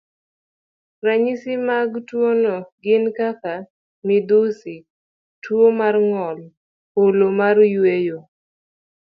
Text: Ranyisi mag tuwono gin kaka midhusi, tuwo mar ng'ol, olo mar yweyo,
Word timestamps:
Ranyisi 1.05 1.53
mag 1.67 1.89
tuwono 2.07 2.53
gin 2.83 3.05
kaka 3.17 3.53
midhusi, 4.05 4.75
tuwo 5.43 5.67
mar 5.79 5.95
ng'ol, 6.07 6.39
olo 7.03 7.27
mar 7.39 7.57
yweyo, 7.73 8.19